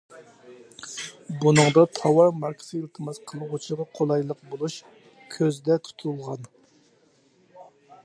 بۇنىڭدا 1.43 1.83
تاۋار 1.99 2.33
ماركىسى 2.45 2.81
ئىلتىماس 2.81 3.21
قىلغۇچىغا 3.33 3.87
قولايلىق 4.01 4.43
بولۇش 4.55 4.81
كۆزدە 5.37 5.81
تۇتۇلغان. 5.87 6.53